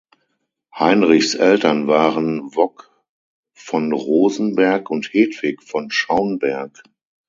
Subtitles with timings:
[0.73, 2.89] Heinrichs Eltern waren Wok
[3.53, 6.81] von Rosenberg und Hedwig von Schaunberg.